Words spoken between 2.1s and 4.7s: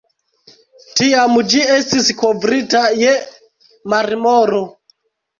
kovrita je marmoro.